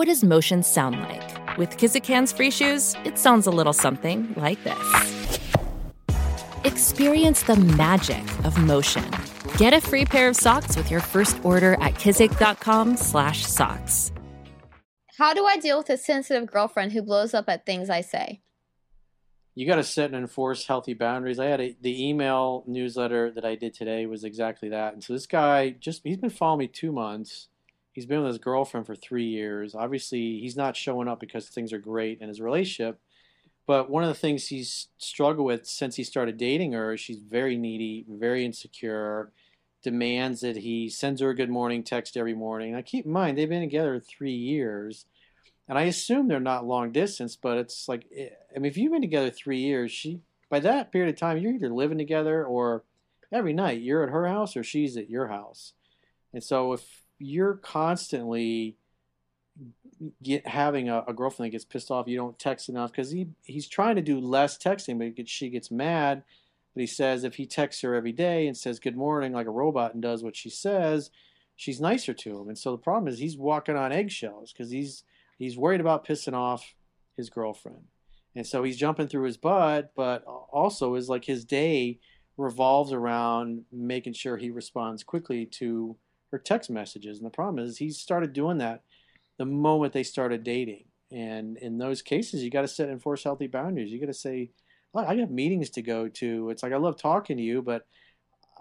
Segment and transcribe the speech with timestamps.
[0.00, 1.58] What does motion sound like?
[1.58, 5.38] With Kizik hands free shoes, it sounds a little something like this.
[6.64, 9.04] Experience the magic of motion.
[9.58, 14.12] Get a free pair of socks with your first order at kizik.com/socks.
[15.18, 18.40] How do I deal with a sensitive girlfriend who blows up at things I say?
[19.54, 21.38] You got to set and enforce healthy boundaries.
[21.38, 24.94] I had a, the email newsletter that I did today was exactly that.
[24.94, 27.48] And so this guy just he's been following me 2 months.
[27.92, 29.74] He's been with his girlfriend for 3 years.
[29.74, 33.00] Obviously, he's not showing up because things are great in his relationship.
[33.66, 37.20] But one of the things he's struggled with since he started dating her, is she's
[37.20, 39.32] very needy, very insecure
[39.82, 42.72] demands that he sends her a good morning text every morning.
[42.72, 45.06] Now, keep in mind, they've been together three years,
[45.68, 48.92] and I assume they're not long distance, but it's like, eh, I mean, if you've
[48.92, 52.82] been together three years, she by that period of time, you're either living together or
[53.32, 55.74] every night you're at her house or she's at your house.
[56.34, 58.76] And so if you're constantly
[60.22, 63.28] get having a, a girlfriend that gets pissed off, you don't text enough because he
[63.44, 66.24] he's trying to do less texting, but gets, she gets mad
[66.74, 69.50] but he says if he texts her every day and says good morning like a
[69.50, 71.10] robot and does what she says,
[71.56, 72.48] she's nicer to him.
[72.48, 75.04] And so the problem is he's walking on eggshells because he's
[75.38, 76.74] he's worried about pissing off
[77.16, 77.84] his girlfriend.
[78.36, 81.98] And so he's jumping through his butt, but also is like his day
[82.36, 85.96] revolves around making sure he responds quickly to
[86.30, 87.18] her text messages.
[87.18, 88.82] And the problem is he started doing that
[89.38, 90.84] the moment they started dating.
[91.10, 93.90] And in those cases, you got to set and enforce healthy boundaries.
[93.90, 94.50] You got to say,
[94.94, 96.50] I have meetings to go to.
[96.50, 97.86] It's like I love talking to you, but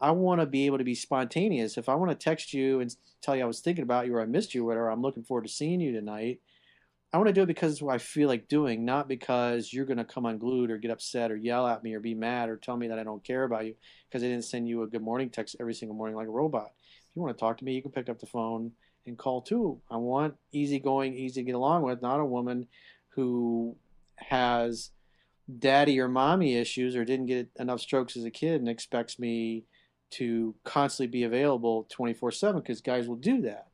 [0.02, 1.78] I want to be able to be spontaneous.
[1.78, 4.22] If I want to text you and tell you I was thinking about you or
[4.22, 6.40] I missed you or whatever, I'm looking forward to seeing you tonight.
[7.12, 9.86] I want to do it because it's what I feel like doing, not because you're
[9.86, 12.56] going to come unglued or get upset or yell at me or be mad or
[12.56, 13.74] tell me that I don't care about you
[14.08, 16.72] because I didn't send you a good morning text every single morning like a robot.
[17.10, 18.72] If you want to talk to me, you can pick up the phone
[19.06, 19.82] and call too.
[19.90, 22.68] I want easygoing, easy to get along with, not a woman
[23.10, 23.76] who
[24.18, 24.92] has
[25.58, 29.66] daddy or mommy issues or didn't get enough strokes as a kid and expects me
[30.12, 33.68] to constantly be available 24 7 because guys will do that.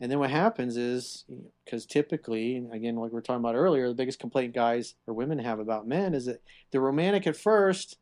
[0.00, 1.24] And then what happens is,
[1.64, 5.38] because typically, again, like we were talking about earlier, the biggest complaint guys or women
[5.38, 7.98] have about men is that they're romantic at first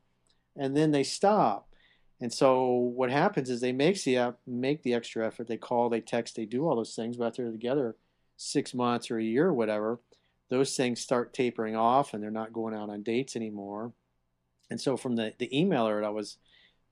[0.56, 1.67] and then they stop.
[2.20, 5.46] And so what happens is they make the make the extra effort.
[5.46, 7.16] They call, they text, they do all those things.
[7.16, 7.96] But after they're together
[8.36, 10.00] six months or a year or whatever,
[10.48, 13.92] those things start tapering off and they're not going out on dates anymore.
[14.70, 16.38] And so from the, the emailer that I was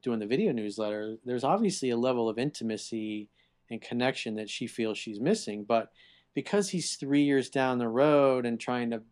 [0.02, 3.28] doing the video newsletter, there's obviously a level of intimacy
[3.70, 5.64] and connection that she feels she's missing.
[5.64, 5.90] But
[6.34, 9.02] because he's three years down the road and trying to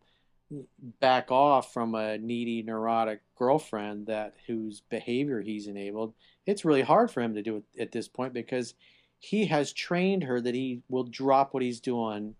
[1.00, 6.15] back off from a needy, neurotic girlfriend that whose behavior he's enabled,
[6.47, 8.75] it's really hard for him to do it at this point because
[9.19, 12.34] he has trained her that he will drop what he's doing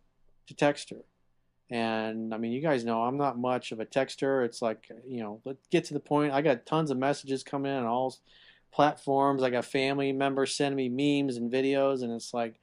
[0.47, 1.05] to text her.
[1.71, 4.45] And I mean, you guys know I'm not much of a texter.
[4.45, 6.33] It's like, you know, let's get to the point.
[6.33, 8.15] I got tons of messages coming in on all
[8.71, 9.43] platforms.
[9.43, 12.61] I got family members sending me memes and videos, and it's like,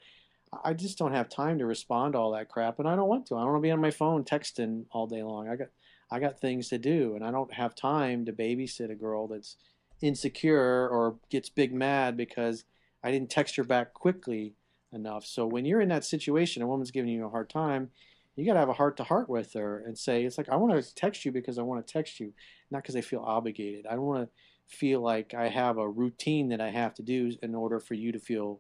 [0.63, 3.25] I just don't have time to respond to all that crap, and I don't want
[3.28, 3.35] to.
[3.35, 5.47] I don't want to be on my phone texting all day long.
[5.47, 5.67] I got,
[6.09, 9.56] I got things to do, and I don't have time to babysit a girl that's
[10.01, 12.66] insecure or gets big mad because
[13.03, 14.56] I didn't text her back quickly
[14.91, 15.25] enough.
[15.25, 17.91] So when you're in that situation, a woman's giving you a hard time
[18.35, 20.56] you got to have a heart to heart with her and say, it's like, I
[20.56, 22.34] want to text you because I want to text you,
[22.69, 23.85] not because I feel obligated.
[23.85, 27.34] I don't want to feel like I have a routine that I have to do
[27.44, 28.59] in order for you to feel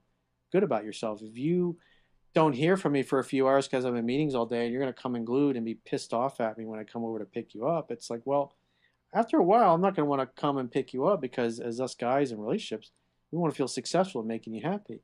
[0.51, 1.21] good about yourself.
[1.21, 1.77] If you
[2.33, 4.71] don't hear from me for a few hours because I'm in meetings all day and
[4.71, 7.03] you're going to come and glued and be pissed off at me when I come
[7.03, 8.55] over to pick you up, it's like, well,
[9.13, 11.59] after a while, I'm not going to want to come and pick you up because
[11.59, 12.91] as us guys in relationships,
[13.31, 15.01] we want to feel successful in making you happy.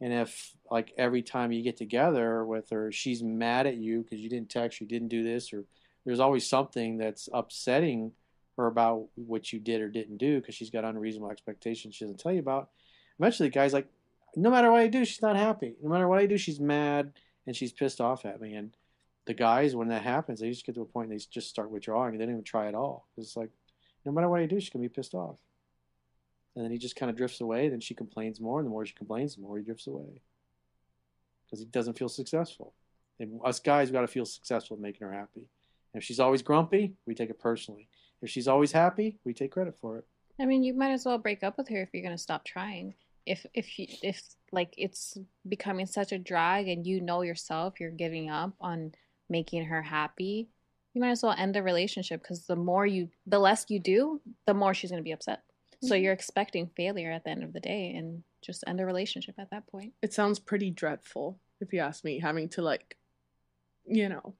[0.00, 4.20] And if like every time you get together with her, she's mad at you because
[4.20, 5.64] you didn't text, you didn't do this, or
[6.04, 8.12] there's always something that's upsetting
[8.56, 12.18] her about what you did or didn't do because she's got unreasonable expectations she doesn't
[12.18, 12.70] tell you about.
[13.18, 13.86] Eventually, the guy's like,
[14.36, 15.76] no matter what I do, she's not happy.
[15.82, 17.12] No matter what I do, she's mad
[17.46, 18.54] and she's pissed off at me.
[18.54, 18.76] And
[19.26, 22.12] the guys, when that happens, they just get to a point they just start withdrawing.
[22.12, 23.08] They don't even try at all.
[23.16, 23.50] It's like,
[24.04, 25.36] no matter what I do, she's gonna be pissed off.
[26.54, 27.68] And then he just kind of drifts away.
[27.68, 30.20] Then she complains more, and the more she complains, the more he drifts away
[31.52, 32.72] because he doesn't feel successful.
[33.20, 35.46] And us guys, we got to feel successful in making her happy.
[35.92, 37.88] And if she's always grumpy, we take it personally.
[38.22, 40.06] If she's always happy, we take credit for it.
[40.40, 42.94] I mean, you might as well break up with her if you're gonna stop trying.
[43.26, 44.20] If if you, if
[44.50, 45.16] like it's
[45.48, 48.92] becoming such a drag and you know yourself you're giving up on
[49.28, 50.48] making her happy,
[50.92, 54.20] you might as well end the relationship because the more you, the less you do,
[54.46, 55.42] the more she's gonna be upset.
[55.82, 56.02] So Mhm.
[56.02, 59.50] you're expecting failure at the end of the day, and just end a relationship at
[59.50, 59.94] that point.
[60.02, 62.98] It sounds pretty dreadful, if you ask me, having to like,
[63.84, 64.34] you know,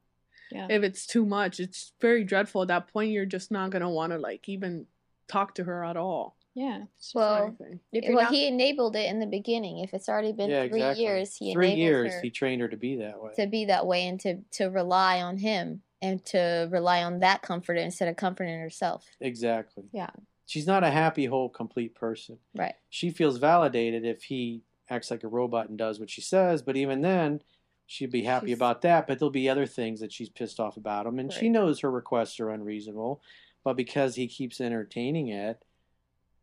[0.50, 0.66] Yeah.
[0.70, 2.62] if it's too much, it's very dreadful.
[2.62, 4.86] At that point, you're just not gonna want to like even
[5.28, 6.36] talk to her at all.
[6.54, 6.82] Yeah.
[6.96, 7.80] It's or Well, anything.
[7.92, 9.78] If you're well, not- he enabled it in the beginning.
[9.78, 11.04] If it's already been yeah, three exactly.
[11.04, 13.32] years, he Three enabled years, her he trained her to be that way.
[13.36, 17.42] to be that way and to to rely on him and to rely on that
[17.42, 19.06] comfort instead of comforting herself.
[19.20, 19.84] Exactly.
[19.92, 20.10] Yeah.
[20.46, 22.38] She's not a happy, whole, complete person.
[22.54, 22.74] Right.
[22.90, 26.76] She feels validated if he acts like a robot and does what she says, but
[26.76, 27.40] even then,
[27.86, 29.06] she'd be happy She's- about that.
[29.06, 31.90] But there'll be other things that she's pissed off about him, and she knows her
[31.90, 33.22] requests are unreasonable.
[33.64, 35.64] But because he keeps entertaining it,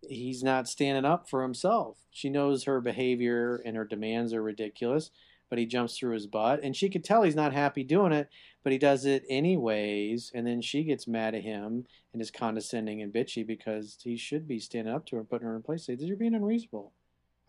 [0.02, 1.98] he's not standing up for himself.
[2.12, 5.12] She knows her behavior and her demands are ridiculous,
[5.50, 8.30] but he jumps through his butt, and she could tell he's not happy doing it,
[8.64, 10.32] but he does it anyways.
[10.34, 14.48] And then she gets mad at him and is condescending and bitchy because he should
[14.48, 15.86] be standing up to her and putting her in place.
[15.86, 16.92] Say, you're being unreasonable.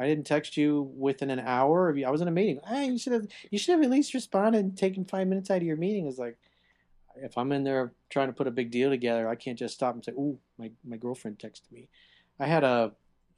[0.01, 1.95] I didn't text you within an hour.
[1.95, 2.59] I was in a meeting.
[2.67, 3.27] Hey, you should have.
[3.51, 6.07] You should have at least responded and taken five minutes out of your meeting.
[6.07, 6.39] It's like,
[7.17, 9.95] if I'm in there trying to put a big deal together, I can't just stop
[9.95, 11.89] and say, "Ooh, my my girlfriend texted me."
[12.41, 12.93] I had a,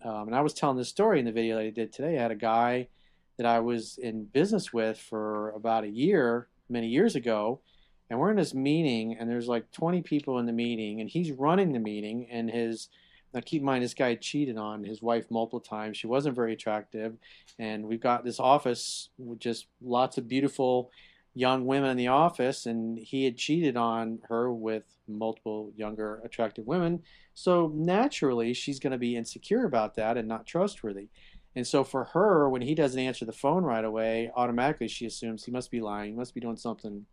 [0.04, 2.16] um, and I was telling this story in the video that I did today.
[2.16, 2.88] I had a guy
[3.36, 7.60] that I was in business with for about a year, many years ago,
[8.08, 11.32] and we're in this meeting, and there's like 20 people in the meeting, and he's
[11.32, 12.88] running the meeting, and his
[13.34, 15.96] now keep in mind this guy cheated on his wife multiple times.
[15.96, 17.16] She wasn't very attractive,
[17.58, 20.90] and we've got this office with just lots of beautiful
[21.34, 26.66] young women in the office, and he had cheated on her with multiple younger attractive
[26.66, 27.02] women.
[27.34, 31.08] So naturally, she's going to be insecure about that and not trustworthy.
[31.54, 35.44] And so for her, when he doesn't answer the phone right away, automatically she assumes
[35.44, 37.06] he must be lying, he must be doing something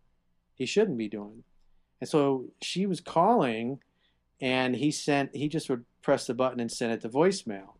[0.54, 1.44] he shouldn't be doing.
[2.00, 3.80] And so she was calling
[4.40, 7.74] and he sent he just would press the button and send it to voicemail.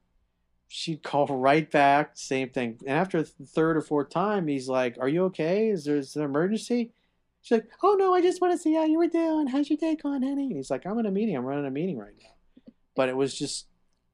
[0.72, 2.78] She'd call right back, same thing.
[2.86, 5.68] And after the third or fourth time, he's like, Are you okay?
[5.68, 6.92] Is there is an emergency?
[7.42, 9.48] She's like, Oh no, I just want to see how you were doing.
[9.48, 10.46] How's your day going, honey?
[10.46, 12.72] And he's like, I'm in a meeting, I'm running a meeting right now.
[12.94, 13.66] But it was just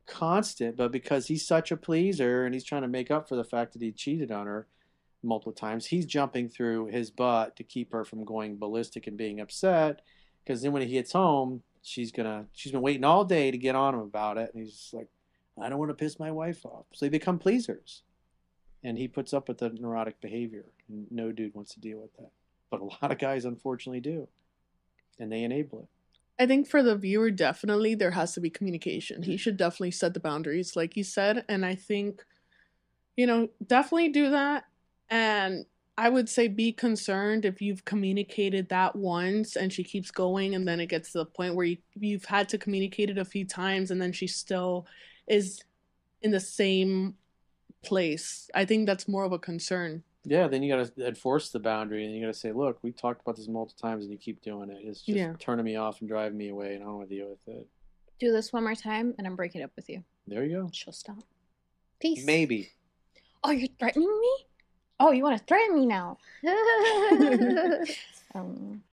[0.06, 3.44] constant, but because he's such a pleaser and he's trying to make up for the
[3.44, 4.66] fact that he cheated on her
[5.22, 9.40] multiple times, he's jumping through his butt to keep her from going ballistic and being
[9.40, 10.00] upset.
[10.42, 13.74] Because then when he gets home, she's gonna she's been waiting all day to get
[13.74, 15.08] on him about it, and he's like,
[15.60, 16.86] I don't want to piss my wife off.
[16.92, 18.02] So they become pleasers,
[18.84, 20.66] and he puts up with the neurotic behavior.
[20.88, 22.30] And no dude wants to deal with that,
[22.70, 24.28] but a lot of guys unfortunately do,
[25.18, 25.88] and they enable it.
[26.38, 29.22] I think for the viewer, definitely there has to be communication.
[29.22, 31.46] He should definitely set the boundaries, like you said.
[31.48, 32.22] And I think,
[33.16, 34.64] you know, definitely do that.
[35.08, 35.64] And
[35.96, 40.68] I would say be concerned if you've communicated that once and she keeps going, and
[40.68, 43.46] then it gets to the point where you, you've had to communicate it a few
[43.46, 44.86] times, and then she still
[45.26, 45.62] is
[46.23, 47.17] in the same
[47.84, 48.50] place.
[48.55, 50.02] I think that's more of a concern.
[50.25, 52.90] Yeah, then you got to enforce the boundary, and you got to say, "Look, we
[52.90, 54.78] talked about this multiple times, and you keep doing it.
[54.83, 55.35] It's just Yeah.
[55.38, 57.66] turning me off and driving me away, and I don't want to deal with it."
[58.18, 60.02] Do this one more time, and I'm breaking up with you.
[60.26, 60.71] There you go.
[60.73, 61.23] She'll stop.
[62.00, 62.25] Peace.
[62.26, 62.73] Maybe.
[63.45, 64.47] Oh, you're threatening me?
[64.99, 66.18] Oh, you want to threaten me now?
[68.35, 68.83] um,